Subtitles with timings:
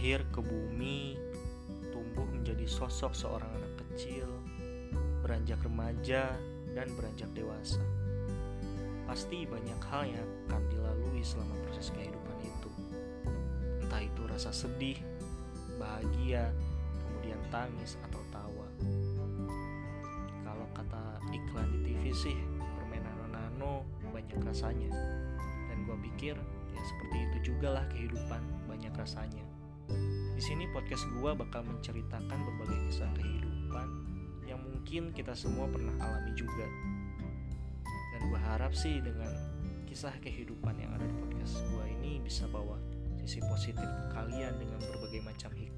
[0.00, 1.12] lahir ke bumi,
[1.92, 4.24] tumbuh menjadi sosok seorang anak kecil,
[5.20, 6.40] beranjak remaja,
[6.72, 7.84] dan beranjak dewasa.
[9.04, 12.70] Pasti banyak hal yang akan dilalui selama proses kehidupan itu.
[13.84, 14.96] Entah itu rasa sedih,
[15.76, 16.48] bahagia,
[17.04, 18.68] kemudian tangis atau tawa.
[20.48, 24.96] Kalau kata iklan di TV sih, permainan nano banyak rasanya.
[25.68, 26.40] Dan gua pikir
[26.72, 29.59] ya seperti itu juga lah kehidupan banyak rasanya.
[30.40, 33.88] Di sini podcast gua bakal menceritakan berbagai kisah kehidupan
[34.48, 36.64] yang mungkin kita semua pernah alami juga.
[38.16, 39.28] Dan gue harap sih dengan
[39.84, 42.80] kisah kehidupan yang ada di podcast gua ini bisa bawa
[43.20, 43.84] sisi positif
[44.16, 45.69] kalian dengan berbagai macam hikmahnya.